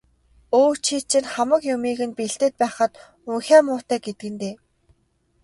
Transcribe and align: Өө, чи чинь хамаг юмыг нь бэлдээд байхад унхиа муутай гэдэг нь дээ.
Өө, 0.59 0.71
чи 0.85 0.95
чинь 1.09 1.31
хамаг 1.33 1.61
юмыг 1.73 1.99
нь 2.07 2.15
бэлдээд 2.17 2.53
байхад 2.61 2.91
унхиа 3.29 3.59
муутай 3.65 3.99
гэдэг 4.05 4.29
нь 4.31 4.39
дээ. 4.41 4.55